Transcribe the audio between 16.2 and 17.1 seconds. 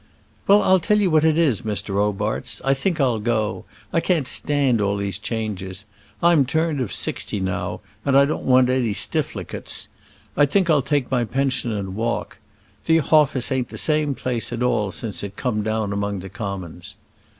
the Commons."